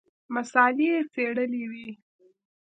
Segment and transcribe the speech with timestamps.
[0.35, 1.89] مساله یې څېړلې وي.